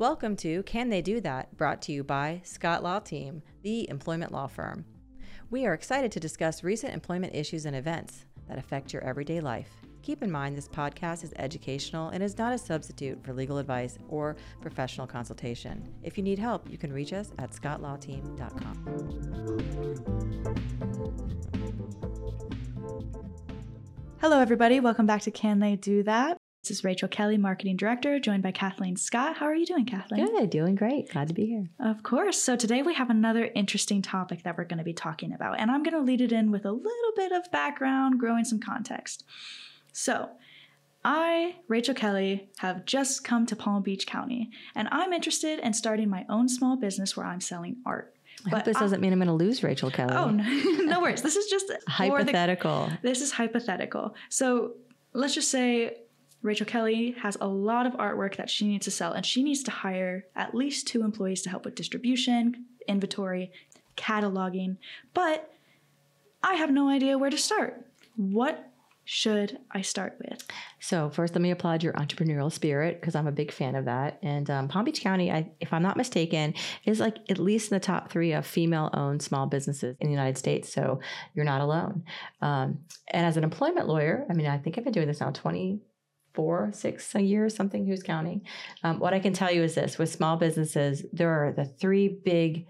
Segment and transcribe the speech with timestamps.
[0.00, 1.54] Welcome to Can They Do That?
[1.58, 4.86] brought to you by Scott Law Team, the employment law firm.
[5.50, 9.68] We are excited to discuss recent employment issues and events that affect your everyday life.
[10.00, 13.98] Keep in mind this podcast is educational and is not a substitute for legal advice
[14.08, 15.86] or professional consultation.
[16.02, 18.86] If you need help, you can reach us at scottlawteam.com.
[24.18, 24.80] Hello, everybody.
[24.80, 26.39] Welcome back to Can They Do That?
[26.62, 29.38] This is Rachel Kelly, Marketing Director, joined by Cathleen Scott.
[29.38, 30.26] How are you doing, Cathleen?
[30.26, 31.08] Good, doing great.
[31.10, 31.70] Glad to be here.
[31.80, 32.40] Of course.
[32.40, 35.70] So, today we have another interesting topic that we're going to be talking about, and
[35.70, 39.24] I'm going to lead it in with a little bit of background, growing some context.
[39.92, 40.28] So,
[41.02, 46.10] I, Rachel Kelly, have just come to Palm Beach County, and I'm interested in starting
[46.10, 48.14] my own small business where I'm selling art.
[48.44, 50.14] I hope this I, doesn't mean I'm going to lose Rachel Kelly.
[50.14, 50.44] Oh, no,
[50.84, 51.22] no worries.
[51.22, 52.88] This is just hypothetical.
[52.88, 54.14] The, this is hypothetical.
[54.28, 54.74] So,
[55.14, 55.96] let's just say
[56.42, 59.62] Rachel Kelly has a lot of artwork that she needs to sell, and she needs
[59.64, 63.52] to hire at least two employees to help with distribution, inventory,
[63.96, 64.78] cataloging.
[65.12, 65.52] But
[66.42, 67.84] I have no idea where to start.
[68.16, 68.70] What
[69.04, 70.46] should I start with?
[70.78, 74.18] So first, let me applaud your entrepreneurial spirit because I'm a big fan of that.
[74.22, 77.76] And um, Palm Beach County, I, if I'm not mistaken, is like at least in
[77.76, 80.72] the top three of female-owned small businesses in the United States.
[80.72, 81.00] So
[81.34, 82.04] you're not alone.
[82.40, 85.30] Um, and as an employment lawyer, I mean, I think I've been doing this now
[85.30, 85.80] 20
[86.32, 88.42] four, six a year, something, who's counting.
[88.82, 92.08] Um, what I can tell you is this with small businesses, there are the three
[92.08, 92.66] big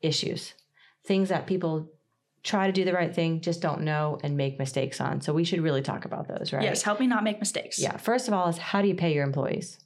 [0.00, 0.54] issues,
[1.06, 1.90] things that people
[2.42, 5.20] try to do the right thing, just don't know and make mistakes on.
[5.20, 6.62] So we should really talk about those, right?
[6.62, 7.78] Yes, help me not make mistakes.
[7.78, 7.96] Yeah.
[7.96, 9.78] First of all, is how do you pay your employees?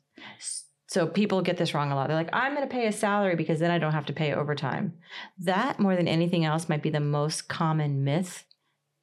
[0.89, 2.09] So people get this wrong a lot.
[2.09, 4.33] They're like, I'm going to pay a salary because then I don't have to pay
[4.33, 4.95] overtime.
[5.39, 8.45] That, more than anything else, might be the most common myth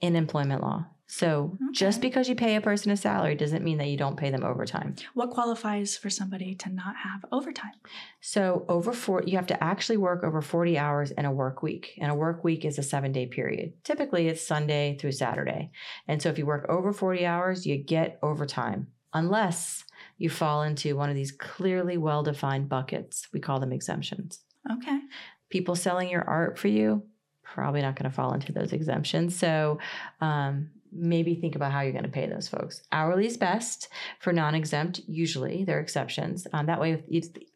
[0.01, 0.87] in employment law.
[1.07, 1.65] So okay.
[1.71, 4.43] just because you pay a person a salary doesn't mean that you don't pay them
[4.43, 4.95] overtime.
[5.13, 7.73] What qualifies for somebody to not have overtime?
[8.21, 11.93] So over four, you have to actually work over 40 hours in a work week.
[11.99, 13.73] And a work week is a seven day period.
[13.83, 15.71] Typically it's Sunday through Saturday.
[16.07, 19.85] And so if you work over 40 hours, you get overtime unless
[20.17, 23.27] you fall into one of these clearly well defined buckets.
[23.31, 24.39] We call them exemptions.
[24.71, 24.99] Okay.
[25.49, 27.03] People selling your art for you,
[27.43, 29.35] probably not going to fall into those exemptions.
[29.37, 29.79] So,
[30.21, 32.81] um, maybe think about how you're going to pay those folks.
[32.91, 33.89] Hourly is best
[34.19, 35.01] for non-exempt.
[35.07, 36.47] Usually, there are exceptions.
[36.53, 37.03] Um, that way,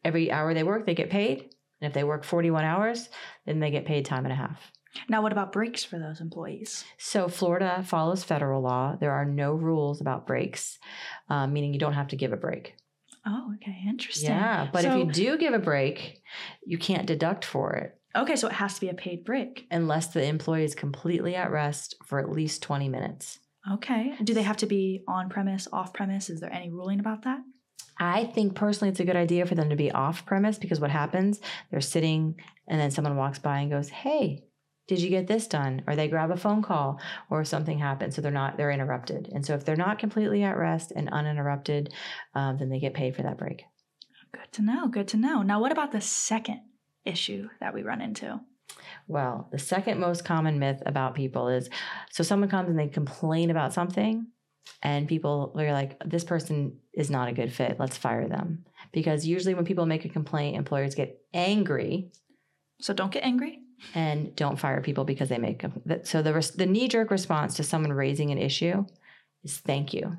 [0.04, 1.54] every hour they work, they get paid.
[1.80, 3.08] And if they work 41 hours,
[3.46, 4.60] then they get paid time and a half.
[5.08, 6.84] Now, what about breaks for those employees?
[6.98, 8.96] So, Florida follows federal law.
[8.98, 10.78] There are no rules about breaks,
[11.28, 12.74] um, meaning you don't have to give a break.
[13.26, 13.76] Oh, okay.
[13.88, 14.30] Interesting.
[14.30, 14.68] Yeah.
[14.72, 16.22] But so, if you do give a break,
[16.64, 17.99] you can't deduct for it.
[18.16, 19.66] Okay, so it has to be a paid break.
[19.70, 23.38] Unless the employee is completely at rest for at least 20 minutes.
[23.72, 24.14] Okay.
[24.24, 26.30] Do they have to be on premise, off premise?
[26.30, 27.40] Is there any ruling about that?
[27.98, 30.90] I think personally it's a good idea for them to be off premise because what
[30.90, 31.38] happens,
[31.70, 34.44] they're sitting and then someone walks by and goes, Hey,
[34.88, 35.82] did you get this done?
[35.86, 36.98] Or they grab a phone call
[37.28, 38.16] or something happens.
[38.16, 39.28] So they're not, they're interrupted.
[39.32, 41.92] And so if they're not completely at rest and uninterrupted,
[42.34, 43.62] um, then they get paid for that break.
[44.32, 44.88] Good to know.
[44.88, 45.42] Good to know.
[45.42, 46.62] Now, what about the second
[47.04, 48.40] issue that we run into?
[49.08, 51.68] Well, the second most common myth about people is
[52.10, 54.26] so someone comes and they complain about something,
[54.82, 57.76] and people are like, this person is not a good fit.
[57.78, 58.64] Let's fire them.
[58.92, 62.10] Because usually when people make a complaint, employers get angry.
[62.80, 63.58] So don't get angry.
[63.94, 65.82] And don't fire people because they make them.
[66.04, 68.84] So the, the knee jerk response to someone raising an issue
[69.42, 70.18] is thank you.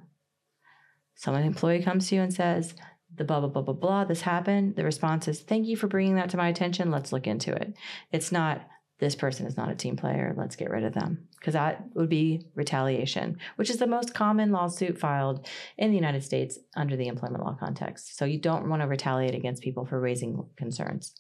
[1.16, 2.74] Someone employee comes to you and says,
[3.16, 4.76] the blah, blah, blah, blah, blah, this happened.
[4.76, 6.92] The response is, thank you for bringing that to my attention.
[6.92, 7.76] Let's look into it.
[8.12, 8.68] It's not,
[9.00, 10.34] this person is not a team player.
[10.38, 11.28] Let's get rid of them.
[11.38, 16.24] Because that would be retaliation, which is the most common lawsuit filed in the United
[16.24, 18.16] States under the employment law context.
[18.18, 21.16] So you don't want to retaliate against people for raising concerns.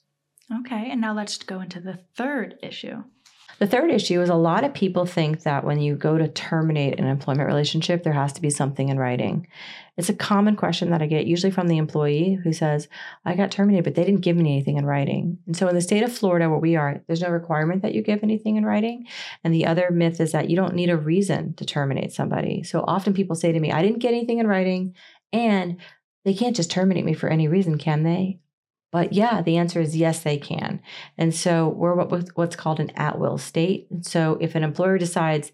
[0.59, 0.91] Okay.
[0.91, 3.03] And now let's go into the third issue.
[3.61, 6.99] The third issue is a lot of people think that when you go to terminate
[6.99, 9.45] an employment relationship, there has to be something in writing.
[9.97, 12.87] It's a common question that I get, usually from the employee who says,
[13.23, 15.37] I got terminated, but they didn't give me anything in writing.
[15.45, 18.01] And so in the state of Florida, where we are, there's no requirement that you
[18.01, 19.05] give anything in writing.
[19.43, 22.63] And the other myth is that you don't need a reason to terminate somebody.
[22.63, 24.95] So often people say to me, I didn't get anything in writing,
[25.31, 25.77] and
[26.25, 28.39] they can't just terminate me for any reason, can they?
[28.91, 30.81] But yeah, the answer is yes, they can.
[31.17, 33.87] And so we're what, what's called an at will state.
[34.01, 35.51] So if an employer decides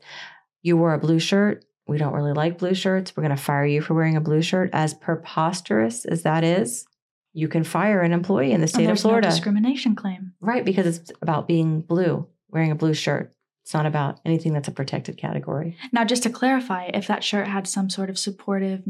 [0.64, 3.66] you wore a blue shirt, we don't really like blue shirts, we're going to fire
[3.66, 6.86] you for wearing a blue shirt, as preposterous as that is,
[7.34, 9.28] you can fire an employee in the state of Florida.
[9.28, 10.34] No discrimination claim.
[10.42, 13.34] Right, because it's about being blue, wearing a blue shirt.
[13.64, 15.78] It's not about anything that's a protected category.
[15.92, 18.84] Now, just to clarify, if that shirt had some sort of supportive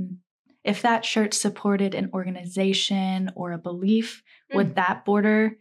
[0.68, 4.58] if that shirt supported an organization or a belief, Hmm.
[4.58, 5.58] would that border?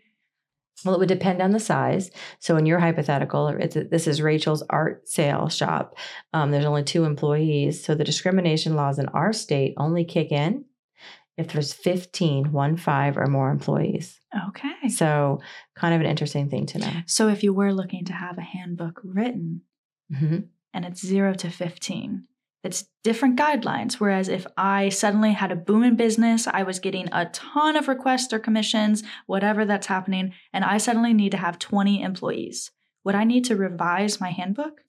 [0.84, 2.10] Well, it would depend on the size.
[2.38, 5.94] So, in your hypothetical, it's this is Rachel's art sale shop.
[6.34, 7.82] Um, there's only two employees.
[7.82, 10.64] So, the discrimination laws in our state only kick in
[11.38, 14.20] if there's 15, one five or more employees.
[14.48, 14.88] Okay.
[14.88, 15.40] So,
[15.74, 16.92] kind of an interesting thing to know.
[17.06, 19.62] So if you were looking to have a handbook written
[20.12, 20.48] Mhm.
[20.74, 22.24] and it's zero to 15,
[22.66, 23.94] it's different guidelines.
[23.94, 27.88] Whereas if I suddenly had a boom in business, I was getting a ton of
[27.88, 32.72] requests or commissions, whatever that's happening, and I suddenly need to have 20 employees.
[33.04, 34.80] Would I need to revise my handbook?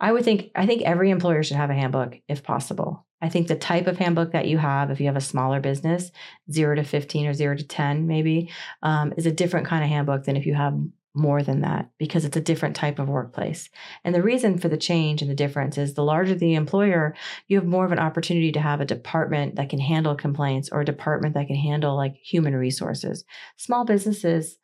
[0.00, 3.06] I would think I think every employer should have a handbook if possible.
[3.20, 6.10] I think the type of handbook that you have, if you have a smaller business,
[6.50, 8.50] zero to 15 or zero to 10, maybe,
[8.82, 10.78] um, is a different kind of handbook than if you have
[11.16, 13.68] more than that because it's a different type of workplace.
[14.04, 17.14] And the reason for the change and the difference is the larger the employer,
[17.48, 20.80] you have more of an opportunity to have a department that can handle complaints or
[20.80, 23.24] a department that can handle like human resources.
[23.56, 24.58] Small businesses,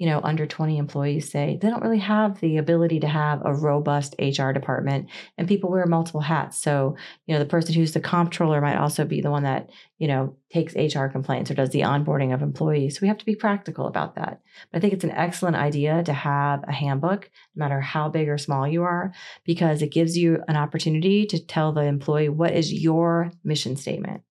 [0.00, 3.52] you know, under 20 employees say they don't really have the ability to have a
[3.52, 6.56] robust HR department and people wear multiple hats.
[6.56, 9.68] So, you know, the person who's the comptroller might also be the one that,
[9.98, 12.94] you know, takes HR complaints or does the onboarding of employees.
[12.94, 14.40] So we have to be practical about that.
[14.72, 18.30] But I think it's an excellent idea to have a handbook, no matter how big
[18.30, 19.12] or small you are,
[19.44, 24.22] because it gives you an opportunity to tell the employee what is your mission statement.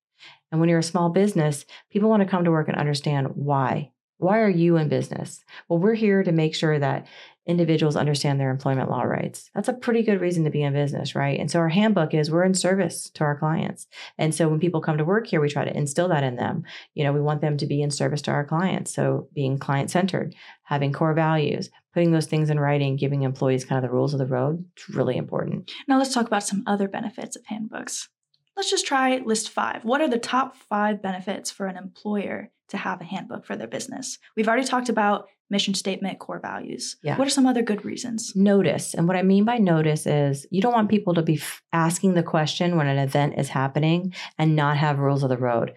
[0.52, 3.92] And when you're a small business, people want to come to work and understand why.
[4.20, 5.46] Why are you in business?
[5.70, 7.08] Well, we're here to make sure that
[7.48, 9.50] individuals understand their employment law rights.
[9.56, 11.40] That's a pretty good reason to be in business, right?
[11.40, 13.88] And so our handbook is we're in service to our clients.
[14.18, 16.64] And so when people come to work here, we try to instill that in them.
[16.96, 18.94] You know, we want them to be in service to our clients.
[18.94, 23.84] So being client centered, having core values, putting those things in writing, giving employees kind
[23.84, 25.72] of the rules of the road, it's really important.
[25.88, 28.10] Now let's talk about some other benefits of handbooks.
[28.60, 29.86] Let's just try list five.
[29.86, 33.70] What are the top five benefits for an employer to have a handbook for their
[33.70, 34.20] business?
[34.36, 36.98] We've already talked about mission statement, core values.
[37.02, 37.16] Yeah.
[37.16, 38.34] What are some other good reasons?
[38.36, 38.94] Notice.
[38.94, 42.16] And what I mean by notice is you don't want people to be f- asking
[42.16, 45.76] the question when an event is happening and not have rules of the road.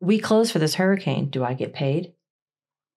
[0.00, 1.30] We close for this hurricane.
[1.30, 2.14] Do I get paid?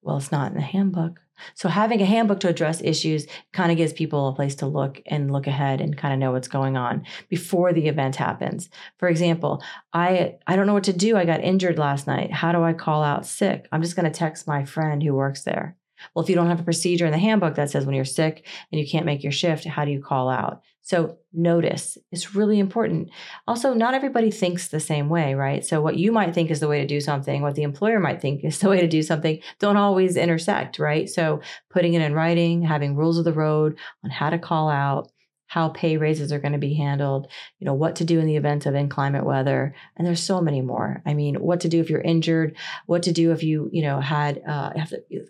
[0.05, 1.19] Well, it's not in the handbook.
[1.55, 5.01] So having a handbook to address issues kind of gives people a place to look
[5.07, 8.69] and look ahead and kind of know what's going on before the event happens.
[8.99, 9.63] For example,
[9.93, 11.17] I I don't know what to do.
[11.17, 12.31] I got injured last night.
[12.31, 13.67] How do I call out sick?
[13.71, 15.75] I'm just going to text my friend who works there.
[16.13, 18.47] Well, if you don't have a procedure in the handbook that says when you're sick
[18.71, 20.61] and you can't make your shift, how do you call out?
[20.81, 23.09] So, notice is really important.
[23.47, 25.65] Also, not everybody thinks the same way, right?
[25.65, 28.21] So, what you might think is the way to do something, what the employer might
[28.21, 31.09] think is the way to do something, don't always intersect, right?
[31.09, 31.41] So,
[31.71, 35.09] putting it in writing, having rules of the road on how to call out,
[35.47, 37.27] how pay raises are going to be handled,
[37.59, 40.61] you know, what to do in the event of inclement weather, and there's so many
[40.61, 41.01] more.
[41.05, 42.57] I mean, what to do if you're injured,
[42.87, 44.71] what to do if you, you know, had uh,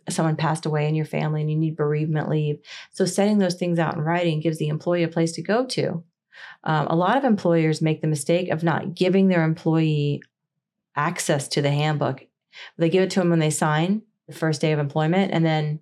[0.09, 2.59] someone passed away in your family and you need bereavement leave.
[2.91, 6.03] So setting those things out in writing gives the employee a place to go to.
[6.63, 10.21] Um, a lot of employers make the mistake of not giving their employee
[10.95, 12.25] access to the handbook.
[12.77, 15.81] They give it to them when they sign the first day of employment, and then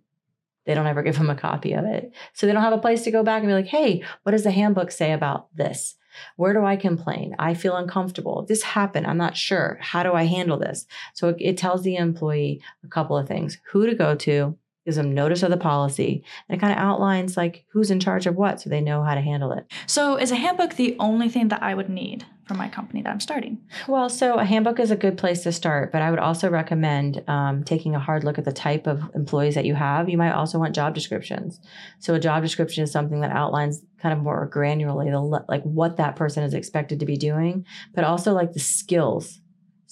[0.65, 2.13] they don't ever give them a copy of it.
[2.33, 4.43] So they don't have a place to go back and be like, hey, what does
[4.43, 5.95] the handbook say about this?
[6.35, 7.35] Where do I complain?
[7.39, 8.45] I feel uncomfortable.
[8.47, 9.07] This happened.
[9.07, 9.79] I'm not sure.
[9.81, 10.85] How do I handle this?
[11.13, 14.97] So it, it tells the employee a couple of things who to go to, gives
[14.97, 18.35] them notice of the policy, and it kind of outlines like who's in charge of
[18.35, 19.65] what so they know how to handle it.
[19.87, 23.09] So, is a handbook the only thing that I would need for my company that
[23.09, 23.59] I'm starting?
[23.87, 27.23] Well, so a handbook is a good place to start, but I would also recommend
[27.27, 30.09] um, taking a hard look at the type of employees that you have.
[30.09, 31.59] You might also want job descriptions.
[31.99, 35.97] So a job description is something that outlines kind of more granularly the like what
[35.97, 39.39] that person is expected to be doing, but also like the skills.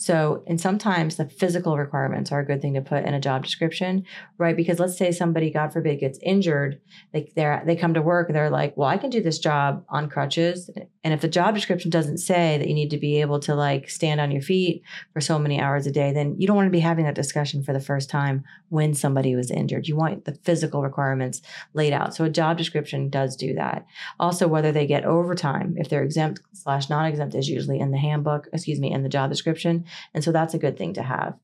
[0.01, 3.43] So, and sometimes the physical requirements are a good thing to put in a job
[3.43, 4.03] description,
[4.39, 4.57] right?
[4.57, 6.81] Because let's say somebody, God forbid, gets injured,
[7.13, 10.09] they they they come to work they're like, "Well, I can do this job on
[10.09, 10.71] crutches."
[11.03, 13.91] And if the job description doesn't say that you need to be able to like
[13.91, 14.81] stand on your feet
[15.13, 17.63] for so many hours a day, then you don't want to be having that discussion
[17.63, 19.87] for the first time when somebody was injured.
[19.87, 21.43] You want the physical requirements
[21.73, 22.15] laid out.
[22.15, 23.85] So a job description does do that.
[24.19, 28.47] Also, whether they get overtime, if they're exempt slash non-exempt, is usually in the handbook,
[28.51, 29.85] excuse me, in the job description.
[30.13, 31.37] And so that's a good thing to have.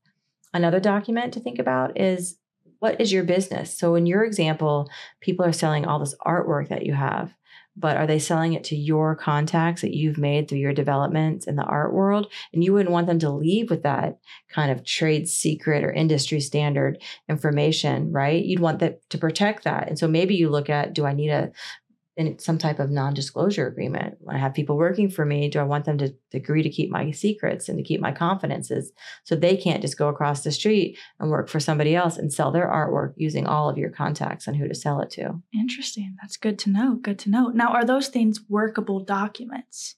[0.54, 2.38] Another document to think about is
[2.78, 3.76] what is your business?
[3.76, 4.88] So in your example,
[5.20, 7.34] people are selling all this artwork that you have,
[7.76, 11.56] but are they selling it to your contacts that you've made through your developments in
[11.56, 12.32] the art world?
[12.52, 16.40] And you wouldn't want them to leave with that kind of trade secret or industry
[16.40, 18.44] standard information, right?
[18.44, 19.88] You'd want that to protect that.
[19.88, 21.50] And so maybe you look at do I need a
[22.18, 24.16] in some type of non-disclosure agreement.
[24.18, 26.68] When I have people working for me, do I want them to, to agree to
[26.68, 30.50] keep my secrets and to keep my confidences so they can't just go across the
[30.50, 34.48] street and work for somebody else and sell their artwork using all of your contacts
[34.48, 35.40] and who to sell it to?
[35.54, 36.16] Interesting.
[36.20, 36.96] That's good to know.
[36.96, 37.50] Good to know.
[37.50, 39.94] Now, are those things workable documents?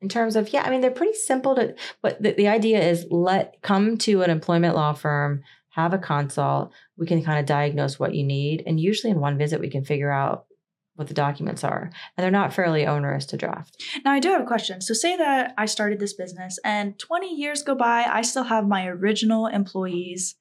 [0.00, 3.04] in terms of yeah i mean they're pretty simple to but the, the idea is
[3.10, 7.98] let come to an employment law firm have a consult we can kind of diagnose
[7.98, 10.46] what you need and usually in one visit we can figure out
[10.98, 14.42] what the documents are and they're not fairly onerous to draft now i do have
[14.42, 18.22] a question so say that i started this business and 20 years go by i
[18.22, 20.34] still have my original employees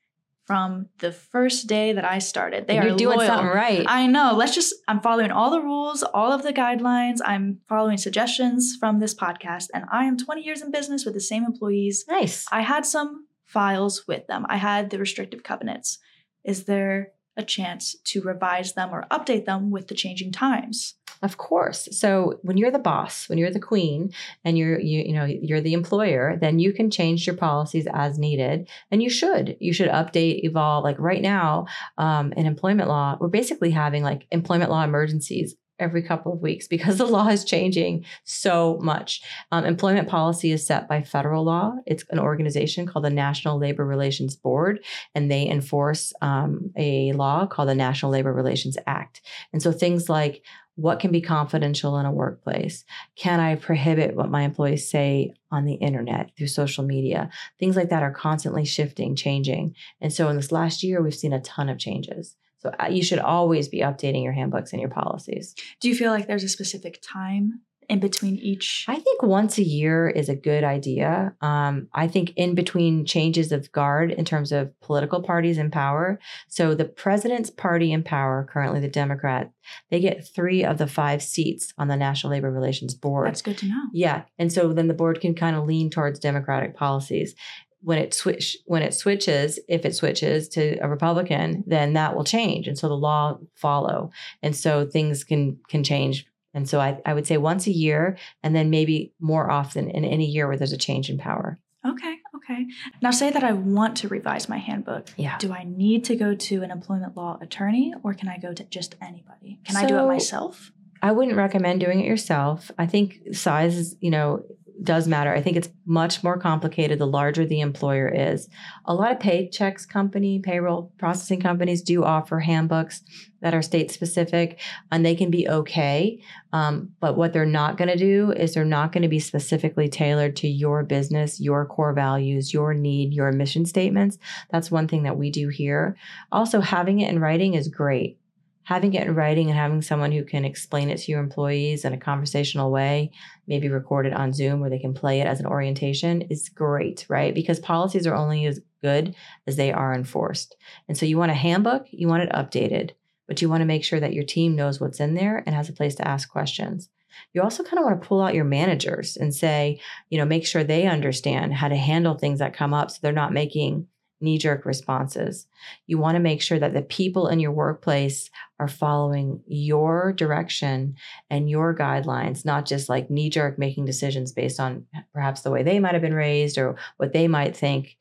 [0.47, 2.67] from the first day that I started.
[2.67, 3.27] They You're are doing loyal.
[3.27, 3.85] something right.
[3.85, 4.33] I know.
[4.33, 7.19] Let's just I'm following all the rules, all of the guidelines.
[7.23, 11.19] I'm following suggestions from this podcast and I am 20 years in business with the
[11.19, 12.05] same employees.
[12.07, 12.45] nice.
[12.49, 14.45] I had some files with them.
[14.47, 15.99] I had the restrictive covenants.
[16.45, 20.95] Is there a chance to revise them or update them with the changing times?
[21.21, 21.89] Of course.
[21.91, 24.11] So when you're the boss, when you're the queen
[24.45, 28.19] and you're you you know you're the employer, then you can change your policies as
[28.19, 29.57] needed and you should.
[29.59, 30.83] You should update, evolve.
[30.83, 31.65] Like right now,
[31.97, 36.67] um, in employment law, we're basically having like employment law emergencies every couple of weeks
[36.77, 39.21] because the law is changing so much.
[39.51, 41.75] Um, employment policy is set by federal law.
[41.85, 44.83] It's an organization called the National Labor Relations Board,
[45.15, 49.21] and they enforce um, a law called the National Labor Relations Act.
[49.53, 50.43] And so things like
[50.77, 52.85] what can be confidential in a workplace?
[53.15, 57.31] Can I prohibit what my employees say on the internet through social media?
[57.59, 59.75] Things like that are constantly shifting, changing.
[59.99, 62.35] And so in this last year, we've seen a ton of changes.
[62.67, 65.55] So uh, you should always be updating your handbooks and your policies.
[65.79, 68.85] Do you feel like there's a specific time in between each?
[68.87, 71.33] I think once a year is a good idea.
[71.41, 76.19] Um, I think in between changes of guard in terms of political parties in power.
[76.49, 79.51] So the president's party in power, currently the Democrat,
[79.89, 83.27] they get three of the five seats on the National Labor Relations Board.
[83.27, 83.83] That's good to know.
[83.93, 87.35] Yeah, and so then the board can kind of lean towards democratic policies.
[87.81, 92.23] When it switch when it switches, if it switches to a Republican, then that will
[92.23, 96.25] change, and so the law follow, and so things can can change.
[96.53, 100.03] And so I, I would say once a year, and then maybe more often in
[100.03, 101.59] any year where there's a change in power.
[101.85, 102.65] Okay, okay.
[103.01, 105.09] Now, say that I want to revise my handbook.
[105.15, 105.37] Yeah.
[105.37, 108.63] Do I need to go to an employment law attorney or can I go to
[108.65, 109.59] just anybody?
[109.65, 110.71] Can I do it myself?
[111.01, 112.71] I wouldn't recommend doing it yourself.
[112.77, 114.43] I think size is, you know,
[114.83, 115.33] does matter.
[115.33, 118.47] I think it's much more complicated the larger the employer is.
[118.85, 123.03] A lot of paychecks company, payroll processing companies do offer handbooks
[123.41, 124.59] that are state specific
[124.91, 126.21] and they can be okay.
[126.53, 129.89] Um, but what they're not going to do is they're not going to be specifically
[129.89, 134.17] tailored to your business, your core values, your need, your mission statements.
[134.51, 135.97] That's one thing that we do here.
[136.31, 138.19] Also, having it in writing is great
[138.67, 141.93] having it in writing and having someone who can explain it to your employees in
[141.93, 143.09] a conversational way,
[143.47, 147.05] maybe record it on Zoom where they can play it as an orientation is great,
[147.07, 147.33] right?
[147.33, 149.15] Because policies are only as good
[149.47, 150.57] as they are enforced.
[150.89, 152.91] And so you want a handbook, you want it updated,
[153.25, 155.69] but you want to make sure that your team knows what's in there and has
[155.69, 156.89] a place to ask questions.
[157.31, 160.45] You also kind of want to pull out your managers and say, you know, make
[160.45, 163.87] sure they understand how to handle things that come up so they're not making
[164.19, 165.47] knee jerk responses.
[165.85, 170.95] You want to make sure that the people in your workplace are following your direction
[171.29, 175.63] and your guidelines, not just like knee jerk making decisions based on perhaps the way
[175.63, 177.97] they might have been raised or what they might think.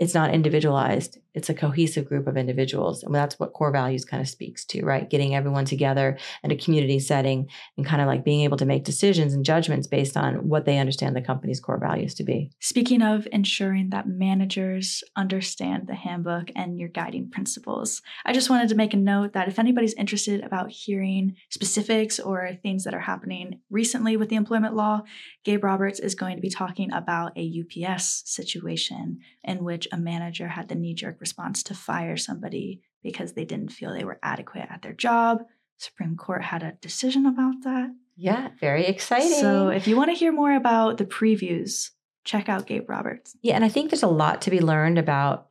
[0.00, 1.18] It's not individualized.
[1.34, 3.02] It's a cohesive group of individuals.
[3.02, 5.08] And that's what core values kind of speaks to, right?
[5.08, 8.84] Getting everyone together in a community setting and kind of like being able to make
[8.84, 12.50] decisions and judgments based on what they understand the company's core values to be.
[12.60, 18.70] Speaking of ensuring that managers understand the handbook and your guiding principles, I just wanted
[18.70, 23.00] to make a note that if anybody's interested about hearing specifics or things that are
[23.00, 25.02] happening recently with the employment law,
[25.44, 30.48] Gabe Roberts is going to be talking about a UPS situation in which a manager
[30.48, 34.68] had the knee jerk response to fire somebody because they didn't feel they were adequate
[34.70, 35.42] at their job.
[35.78, 37.90] Supreme Court had a decision about that.
[38.16, 39.40] Yeah, very exciting.
[39.40, 41.90] So if you want to hear more about the previews,
[42.24, 43.36] check out Gabe Roberts.
[43.40, 45.48] Yeah, and I think there's a lot to be learned about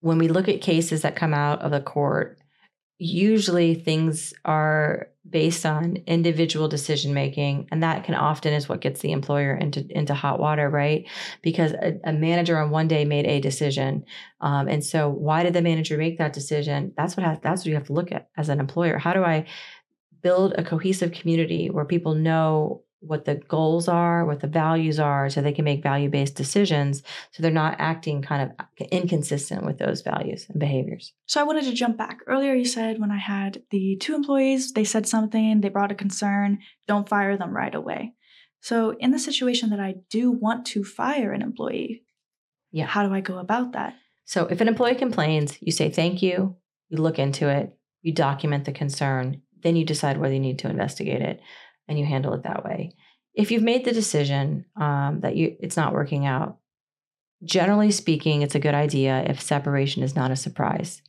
[0.00, 2.37] when we look at cases that come out of the court.
[2.98, 9.00] Usually things are based on individual decision making, and that can often is what gets
[9.00, 11.06] the employer into into hot water, right?
[11.42, 14.04] Because a, a manager on one day made a decision,
[14.40, 16.92] um, and so why did the manager make that decision?
[16.96, 18.98] That's what has, that's what you have to look at as an employer.
[18.98, 19.46] How do I
[20.20, 25.30] build a cohesive community where people know what the goals are, what the values are,
[25.30, 27.02] so they can make value based decisions.
[27.32, 31.12] So they're not acting kind of inconsistent with those values and behaviors.
[31.26, 32.20] So I wanted to jump back.
[32.26, 35.96] Earlier, you said when I had the two employees, they said something, they brought a
[35.96, 38.14] concern, don't fire them right away.
[38.60, 42.04] So in the situation that I do want to fire an employee,
[42.72, 42.86] yeah.
[42.86, 43.94] how do I go about that?
[44.24, 46.56] So if an employee complains, you say thank you,
[46.88, 50.70] you look into it, you document the concern, then you decide whether you need to
[50.70, 51.40] investigate it
[51.88, 52.94] and you handle it that way.
[53.34, 56.58] If you've made the decision um, that you it's not working out,
[57.42, 61.02] generally speaking, it's a good idea if separation is not a surprise.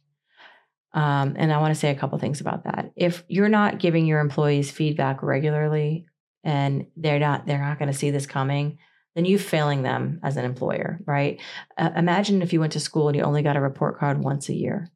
[0.93, 2.91] Um, and I want to say a couple things about that.
[2.95, 6.07] If you're not giving your employees feedback regularly
[6.43, 8.79] and they're not they're not going to see this coming,
[9.15, 11.41] then you're failing them as an employer, right?
[11.77, 14.49] Uh, imagine if you went to school and you only got a report card once
[14.49, 14.89] a year.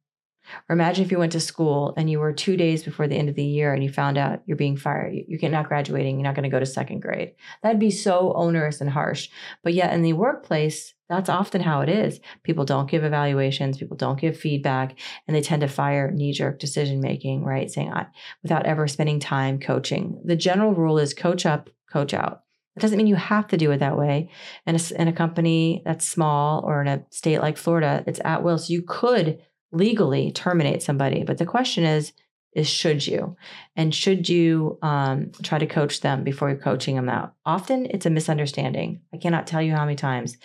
[0.70, 3.30] Or imagine if you went to school and you were two days before the end
[3.30, 5.14] of the year and you found out you're being fired.
[5.28, 6.16] You're not graduating.
[6.16, 7.34] You're not going to go to second grade.
[7.62, 9.30] That'd be so onerous and harsh.
[9.64, 12.20] But yet in the workplace, that's often how it is.
[12.44, 14.98] People don't give evaluations, people don't give feedback,
[15.28, 17.70] and they tend to fire knee jerk decision making, right?
[17.70, 17.94] Saying,
[18.42, 20.20] without ever spending time coaching.
[20.26, 22.44] The general rule is coach up, coach out.
[22.76, 24.32] It doesn't mean you have to do it that way.
[24.66, 28.58] And in a company that's small or in a state like Florida, it's at will.
[28.58, 29.40] So you could
[29.74, 31.24] legally terminate somebody.
[31.24, 32.14] But the question is,
[32.54, 33.36] is should you?
[33.76, 37.34] And should you um, try to coach them before you're coaching them out?
[37.46, 39.02] Often it's a misunderstanding.
[39.12, 40.38] I cannot tell you how many times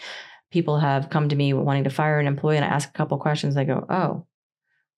[0.50, 3.18] people have come to me wanting to fire an employee and I ask a couple
[3.18, 3.56] questions.
[3.56, 4.26] I go, oh,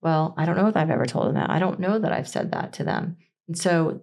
[0.00, 1.50] well, I don't know if I've ever told them that.
[1.50, 3.16] I don't know that I've said that to them.
[3.48, 4.00] And so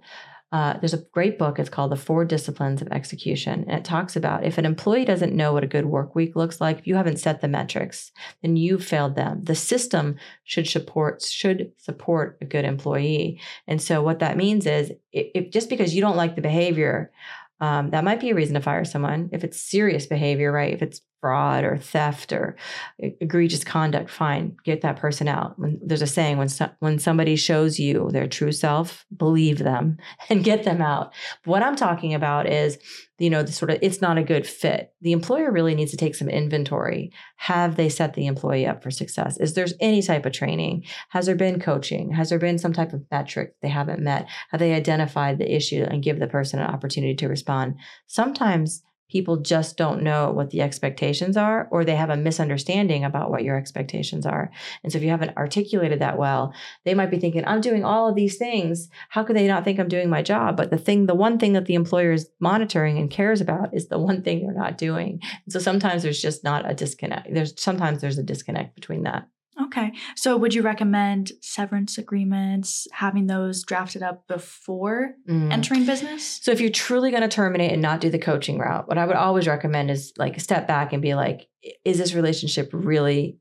[0.52, 1.60] uh, there's a great book.
[1.60, 3.66] It's called The Four Disciplines of Execution.
[3.68, 6.62] And it talks about if an employee doesn't know what a good work week looks
[6.62, 8.12] like, if you haven't set the metrics,
[8.42, 9.44] then you've failed them.
[9.44, 13.42] The system should support should support a good employee.
[13.68, 17.12] And so what that means is if, if just because you don't like the behavior,
[17.60, 20.74] um, that might be a reason to fire someone if it's serious behavior, right?
[20.74, 22.56] If it's fraud or theft or
[23.00, 25.58] egregious conduct, fine, get that person out.
[25.58, 29.98] When, there's a saying when so, when somebody shows you their true self, believe them
[30.30, 31.14] and get them out.
[31.44, 32.78] But what I'm talking about is,
[33.20, 34.94] you know, the sort of it's not a good fit.
[35.02, 37.12] The employer really needs to take some inventory.
[37.38, 39.38] Have they set the employee up for success?
[39.38, 40.84] Is there any type of training?
[41.10, 42.12] Has there been coaching?
[42.12, 44.28] Has there been some type of metric they haven't met?
[44.52, 47.76] Have they identified the issue and give the person an opportunity to respond?
[48.06, 53.32] Sometimes people just don't know what the expectations are or they have a misunderstanding about
[53.32, 54.52] what your expectations are.
[54.84, 58.10] And so if you haven't articulated that well, they might be thinking, I'm doing all
[58.10, 58.90] of these things.
[59.10, 60.58] How could they not think I'm doing my job?
[60.58, 63.88] But the thing, the one thing that the employer is monitoring and cares about is
[63.88, 65.22] the one thing you're not doing.
[65.46, 67.34] And so sometimes there's just not a disconnect.
[67.34, 69.28] There's sometimes there's a disconnect between that.
[69.68, 69.92] Okay.
[70.16, 75.52] So would you recommend severance agreements, having those drafted up before mm.
[75.52, 76.40] entering business?
[76.42, 79.06] So if you're truly going to terminate and not do the coaching route, what I
[79.06, 81.48] would always recommend is like step back and be like,
[81.84, 83.38] is this relationship really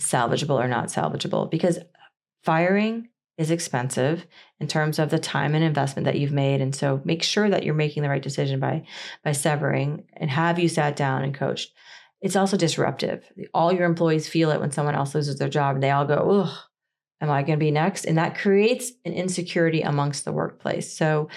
[0.00, 1.50] salvageable or not salvageable?
[1.50, 1.78] Because
[2.42, 4.26] firing is expensive
[4.60, 7.64] in terms of the time and investment that you've made and so make sure that
[7.64, 8.84] you're making the right decision by
[9.24, 11.72] by severing and have you sat down and coached
[12.24, 13.30] it's also disruptive.
[13.52, 16.58] All your employees feel it when someone else loses their job they all go, Ugh,
[17.20, 18.06] am I going to be next?
[18.06, 20.96] And that creates an insecurity amongst the workplace.
[20.96, 21.28] So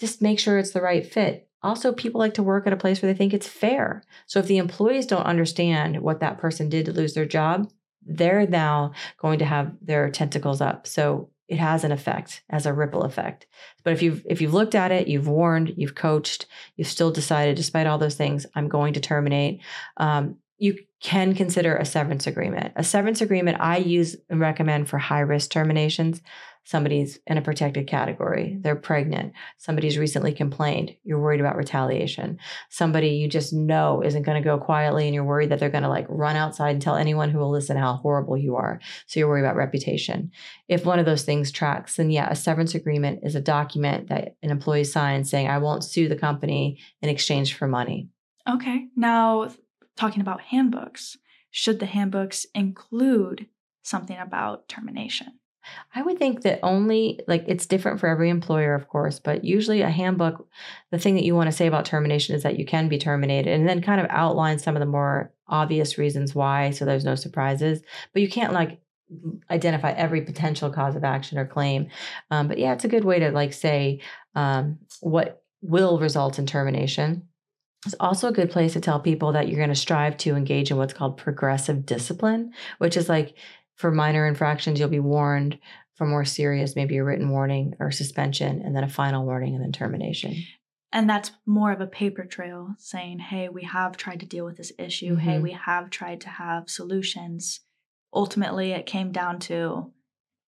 [0.00, 1.48] just make sure it's the right fit.
[1.62, 4.02] Also, people like to work at a place where they think it's fair.
[4.26, 7.70] So if the employees don't understand what that person did to lose their job,
[8.04, 10.88] they're now going to have their tentacles up.
[10.88, 13.46] So it has an effect as a ripple effect.
[13.84, 17.56] But if you've if you've looked at it, you've warned, you've coached, you've still decided,
[17.56, 19.60] despite all those things, I'm going to terminate.
[19.96, 22.72] Um, you can consider a severance agreement.
[22.76, 26.22] A severance agreement I use and recommend for high risk terminations
[26.64, 32.38] somebody's in a protected category, they're pregnant, somebody's recently complained, you're worried about retaliation,
[32.70, 35.82] somebody you just know isn't going to go quietly and you're worried that they're going
[35.82, 38.80] to like run outside and tell anyone who will listen how horrible you are.
[39.06, 40.30] So you're worried about reputation.
[40.68, 44.36] If one of those things tracks, then yeah, a severance agreement is a document that
[44.42, 48.08] an employee signs saying, I won't sue the company in exchange for money.
[48.48, 48.86] Okay.
[48.96, 49.50] Now,
[49.96, 51.16] talking about handbooks,
[51.50, 53.46] should the handbooks include
[53.82, 55.38] something about termination?
[55.94, 59.82] I would think that only like it's different for every employer, of course, but usually
[59.82, 60.48] a handbook,
[60.90, 63.52] the thing that you want to say about termination is that you can be terminated
[63.52, 67.14] and then kind of outline some of the more obvious reasons why so there's no
[67.14, 67.82] surprises.
[68.12, 68.80] But you can't like
[69.50, 71.88] identify every potential cause of action or claim.
[72.30, 74.00] Um, but yeah, it's a good way to like say
[74.34, 77.28] um, what will result in termination.
[77.84, 80.70] It's also a good place to tell people that you're going to strive to engage
[80.70, 83.36] in what's called progressive discipline, which is like
[83.74, 85.58] for minor infractions, you'll be warned.
[85.96, 89.62] For more serious, maybe a written warning or suspension, and then a final warning and
[89.62, 90.34] then termination.
[90.90, 94.56] And that's more of a paper trail saying, hey, we have tried to deal with
[94.56, 95.16] this issue.
[95.16, 95.42] Hey, Mhm.
[95.42, 97.60] we have tried to have solutions.
[98.12, 99.92] Ultimately, it came down to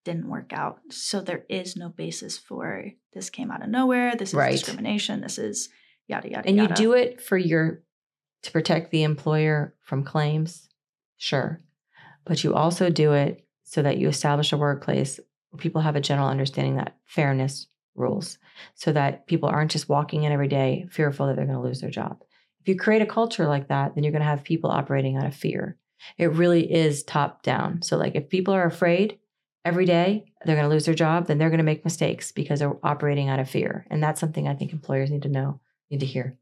[0.04, 0.80] didn't work out.
[0.90, 4.14] So there is no basis for this came out of nowhere.
[4.16, 4.52] This is Right.
[4.52, 5.20] discrimination.
[5.22, 5.68] This is
[6.08, 7.82] yada, yada, and you do it for your
[8.42, 10.68] to protect the employer from claims
[11.16, 11.62] sure
[12.24, 15.18] but you also do it so that you establish a workplace
[15.50, 18.38] where people have a general understanding that fairness rules
[18.74, 21.80] so that people aren't just walking in every day fearful that they're going to lose
[21.80, 22.22] their job.
[22.60, 25.26] If you create a culture like that then you're going to have people operating out
[25.26, 25.76] of fear.
[26.18, 29.18] It really is top down so like if people are afraid
[29.64, 32.58] every day they're going to lose their job then they're going to make mistakes because
[32.58, 33.86] they're operating out of fear.
[33.90, 35.60] And that's something i think employers need to know
[35.90, 36.38] need to hear.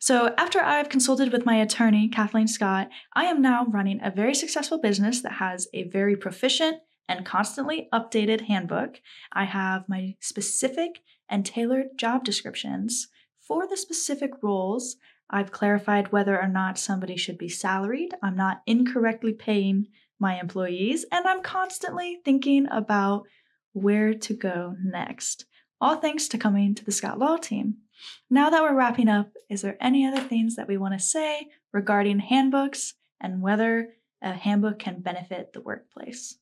[0.00, 4.34] So, after I've consulted with my attorney, Cathleen Scott, I am now running a very
[4.34, 6.78] successful business that has a very proficient
[7.08, 9.00] and constantly updated handbook.
[9.32, 13.08] I have my specific and tailored job descriptions
[13.40, 14.96] for the specific roles.
[15.30, 18.14] I've clarified whether or not somebody should be salaried.
[18.22, 19.86] I'm not incorrectly paying
[20.18, 23.24] my employees, and I'm constantly thinking about
[23.72, 25.44] where to go next.
[25.80, 27.76] All thanks to coming to the Scott Law team.
[28.30, 31.48] Now that we're wrapping up, is there any other things that we want to say
[31.72, 36.36] regarding handbooks and whether a handbook can benefit the workplace?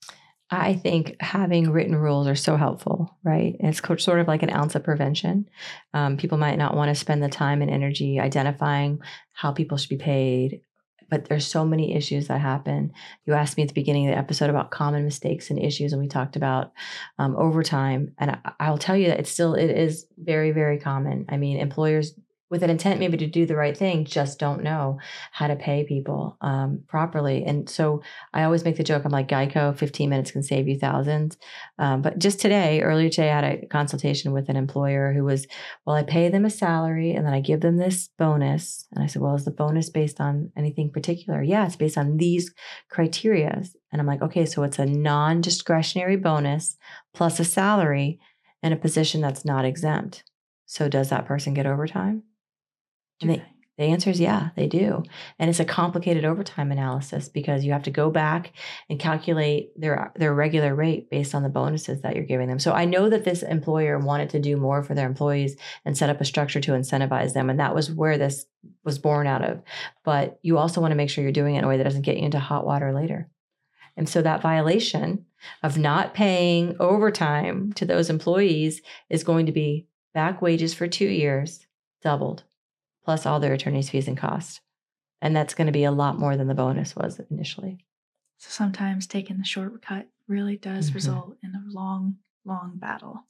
[0.50, 3.56] I think having written rules are so helpful, right?
[3.60, 5.48] It's sort of like an ounce of prevention.
[5.94, 9.00] Um, people might not want to spend the time and energy identifying
[9.32, 10.60] how people should be paid,
[11.08, 12.92] but there's so many issues that happen.
[13.26, 16.00] You asked me at the beginning of the episode about common mistakes and issues, and
[16.00, 16.72] we talked about
[17.18, 18.12] um, overtime.
[18.18, 21.26] And I, I'll tell you that it's still it is very very common.
[21.28, 22.14] I mean, employers
[22.54, 25.00] with an intent maybe to do the right thing just don't know
[25.32, 28.00] how to pay people um, properly, and so
[28.32, 29.04] I always make the joke.
[29.04, 31.36] I'm like Geico, 15 minutes can save you thousands.
[31.80, 35.48] Um, but just today, earlier today, I had a consultation with an employer who was,
[35.84, 38.86] well, I pay them a salary and then I give them this bonus.
[38.92, 41.42] And I said, well, is the bonus based on anything particular?
[41.42, 42.54] Yeah, it's based on these
[42.88, 43.64] criteria.
[43.90, 46.76] And I'm like, okay, so it's a non discretionary bonus
[47.14, 48.20] plus a salary
[48.62, 50.22] in a position that's not exempt.
[50.66, 52.22] So does that person get overtime?
[53.20, 53.42] And they,
[53.76, 55.02] the answer is yeah, they do.
[55.38, 58.52] And it's a complicated overtime analysis because you have to go back
[58.88, 62.60] and calculate their their regular rate based on the bonuses that you're giving them.
[62.60, 66.08] So I know that this employer wanted to do more for their employees and set
[66.08, 68.46] up a structure to incentivize them and that was where this
[68.84, 69.60] was born out of.
[70.04, 72.02] But you also want to make sure you're doing it in a way that doesn't
[72.02, 73.28] get you into hot water later.
[73.96, 75.26] And so that violation
[75.64, 81.06] of not paying overtime to those employees is going to be back wages for 2
[81.06, 81.66] years
[82.02, 82.44] doubled
[83.04, 84.60] plus all their attorney's fees and costs.
[85.20, 87.84] And that's going to be a lot more than the bonus was initially.
[88.38, 90.94] So sometimes taking the shortcut really does Mhm.
[90.94, 93.26] result in a long, long battle.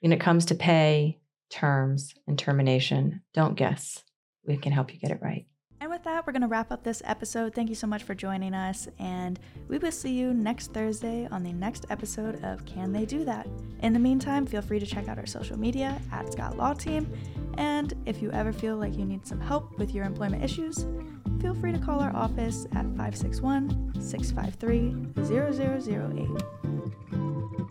[0.00, 4.04] When it comes to pay, terms, and termination, don't guess.
[4.46, 5.46] We can help you get it right.
[6.04, 7.54] That, we're going to wrap up this episode.
[7.54, 11.42] Thank you so much for joining us, and we will see you next Thursday on
[11.42, 13.48] the next episode of Can They Do That?
[13.80, 17.10] In the meantime, feel free to check out our social media at Scott Law Team,
[17.56, 20.84] and if you ever feel like you need some help with your employment issues,
[21.40, 27.63] feel free to call our office at 561 653 0008.